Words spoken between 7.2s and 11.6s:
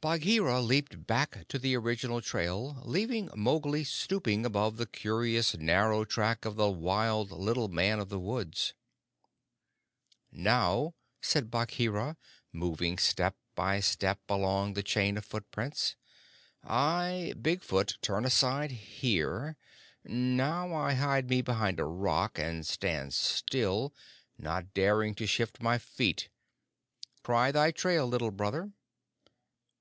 little man of the woods. "Now," said